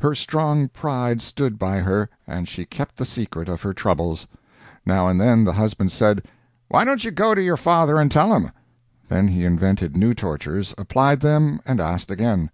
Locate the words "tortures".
10.14-10.74